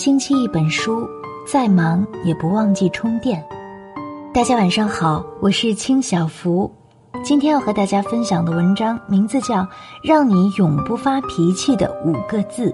[0.00, 1.06] 星期一本书，
[1.46, 3.44] 再忙也不忘记充电。
[4.32, 6.72] 大家晚上好，我是清小福，
[7.22, 9.56] 今天要和大家分享的文章名字叫
[10.02, 12.70] 《让你永不发脾气的五个字》。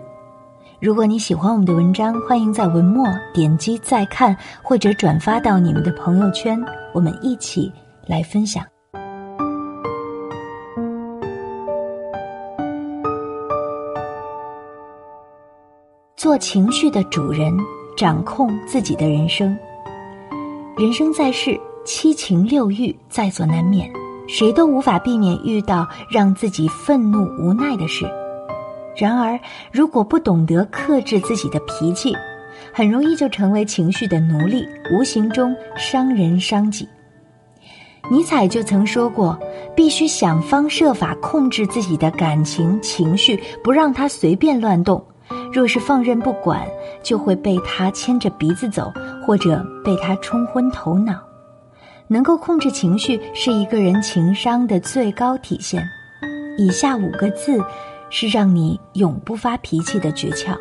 [0.79, 3.05] 如果你喜欢我们的文章，欢迎在文末
[3.35, 6.65] 点击再看或者转发到你们的朋友圈，
[6.95, 7.73] 我们一起
[8.07, 8.65] 来分享。
[16.27, 17.57] 做情绪的主人，
[17.97, 19.57] 掌控自己的人生。
[20.77, 23.89] 人生在世，七情六欲在所难免，
[24.27, 28.11] 谁都无法避免遇到让自己愤怒无奈的事。
[28.97, 29.39] 然而，
[29.71, 32.13] 如果不懂得克制自己的脾气，
[32.73, 36.89] 很容易就成为情绪的奴隶，无形中伤人伤己。
[38.11, 39.39] 尼采就曾说过
[39.77, 45.01] ：“必须想方设法控制自己的感情情绪，不让它随便乱动。”
[45.57, 46.69] 若是放任不管，
[47.03, 48.93] 就会被他牵着鼻子走，
[49.27, 51.19] 或者被他冲昏头脑。
[52.09, 55.83] 能够控制情绪是一个人情商的最高体现。
[56.59, 57.59] 以下五个字，
[58.11, 60.55] 是让你永不发脾气的诀窍。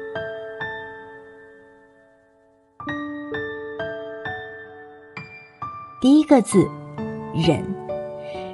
[5.99, 6.65] 第一个字，
[7.45, 7.84] 忍。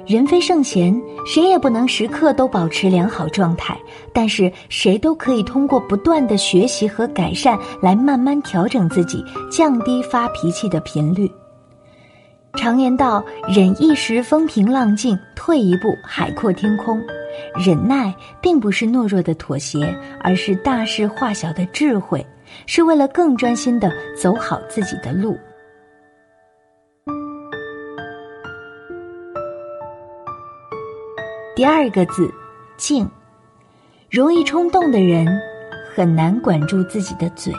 [0.06, 3.78] 人非圣贤，谁也不能时刻都保持良好状态。
[4.12, 11.30] 但是，谁都可以通过不断的学习和改善，来慢慢调整自己，降低发脾气的频率。
[12.54, 17.00] 常言道：“忍一时风平浪静，退一步海阔天空。”
[17.56, 22.24] 忍耐并不是懦弱的妥协，而是大事化小的智慧，
[22.66, 25.38] 是为了更专心的走好自己的路。
[31.62, 32.28] 第二个字，
[32.76, 33.08] 静。
[34.10, 35.24] 容易冲动的人
[35.94, 37.54] 很难管住自己的嘴，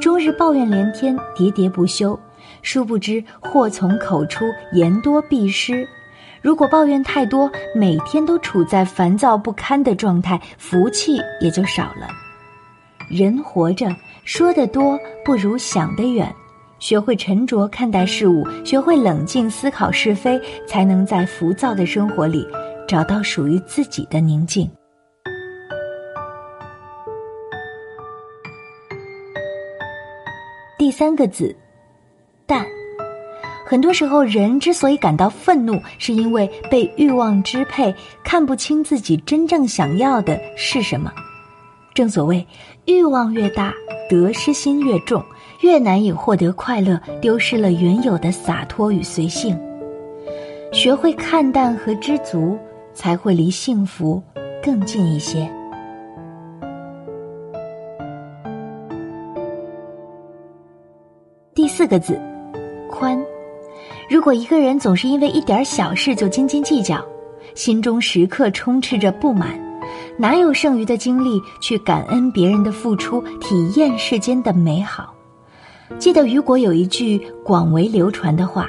[0.00, 2.18] 终日抱怨连天，喋喋不休。
[2.62, 5.86] 殊不知祸从口出，言多必失。
[6.40, 12.08] 如果抱怨太多，每天都处在烦躁不堪的状态，福气也就少了。
[13.10, 16.34] 人活着，说得多不如想得远。
[16.78, 22.46] 学会沉着看待事物，学会冷静思考是非，才能在浮躁的生活里。
[22.86, 24.70] 找到属于自己的宁静。
[30.76, 31.54] 第三个字，
[32.46, 32.64] 淡。
[33.64, 41.10] 很多时候，人之所以感到愤怒，是因为被欲望支配，看不清自己真正想要的是什么。
[41.94, 42.46] 正所谓，
[42.84, 43.72] 欲望越大，
[44.10, 45.24] 得失心越重，
[45.62, 49.58] 越难以获得快乐，丢失了原有的洒脱与随性。
[50.70, 52.58] 学会看淡和知足。
[52.94, 54.22] 才会离幸福
[54.62, 55.50] 更近一些。
[61.54, 62.20] 第四个字，
[62.90, 63.22] 宽。
[64.08, 67.04] 如果一个人总是因为一点小事就斤斤计较，
[67.54, 69.58] 心中时刻充斥着不满，
[70.18, 75.14] 哪有剩余的精力去感恩别人的付出，体验世间的美好？
[75.98, 78.68] 记得雨果有一句广为流传的话。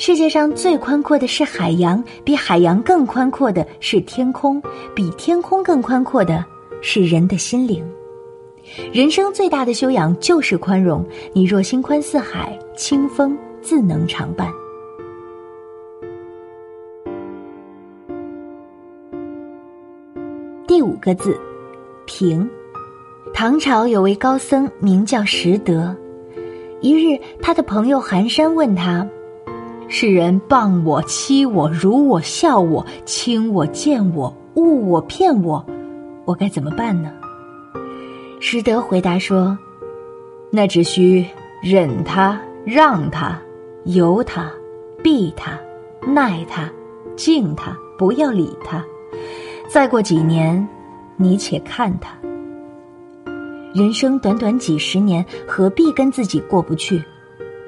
[0.00, 4.58] 世界上最宽阔的是海洋，比海洋更宽阔的是天空，
[4.94, 6.42] 比天空更宽阔的
[6.80, 7.84] 是人的心灵。
[8.94, 11.06] 人生最大的修养就是宽容。
[11.34, 14.50] 你若心宽似海，清风自能常伴。
[20.66, 21.38] 第五个字，
[22.06, 22.48] 平。
[23.34, 25.94] 唐朝有位高僧名叫拾得，
[26.80, 29.06] 一日，他的朋友寒山问他。
[29.92, 35.66] 世人谤我、欺我、辱我、笑我、轻我、贱我、误我、骗我，
[36.24, 37.10] 我该怎么办呢？
[38.38, 39.58] 师德回答说
[40.48, 41.26] ：“那只需
[41.60, 43.36] 忍他、让他、
[43.84, 44.48] 由他、
[45.02, 45.58] 避他、
[46.06, 46.70] 耐他、
[47.16, 48.84] 敬他，不要理他。
[49.68, 50.66] 再过几年，
[51.16, 52.16] 你且看他。
[53.74, 57.02] 人生短短几十年，何必跟自己过不去？”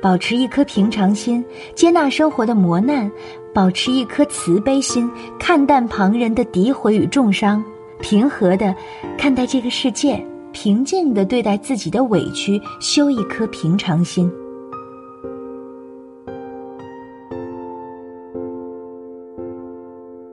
[0.02, 1.44] 保持一颗平常心，
[1.76, 3.08] 接纳生活的磨难；
[3.54, 5.08] 保持一颗慈悲心，
[5.38, 7.62] 看淡旁人的诋毁与重伤；
[8.00, 8.75] 平和的
[9.16, 10.20] 看待这个世界，
[10.50, 14.28] 平静的对待自己的委屈，修一颗平常心。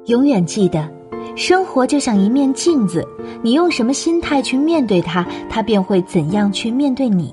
[0.05, 0.89] 永远记得，
[1.35, 3.07] 生活就像一面镜子，
[3.43, 7.31] 你用什么心态去面对它，它便会怎样去面对你。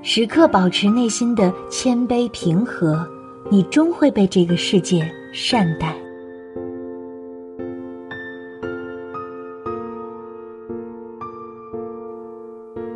[0.00, 3.06] 时刻保持内心的谦卑平和，
[3.50, 5.94] 你终会被这个世界善待。